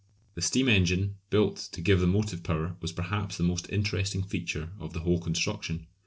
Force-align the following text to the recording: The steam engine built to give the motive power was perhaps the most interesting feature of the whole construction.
The 0.33 0.41
steam 0.41 0.67
engine 0.67 1.17
built 1.29 1.57
to 1.73 1.79
give 1.79 1.99
the 1.99 2.07
motive 2.07 2.41
power 2.41 2.75
was 2.81 2.91
perhaps 2.91 3.37
the 3.37 3.43
most 3.43 3.69
interesting 3.69 4.23
feature 4.23 4.71
of 4.79 4.93
the 4.93 5.01
whole 5.01 5.19
construction. 5.19 5.85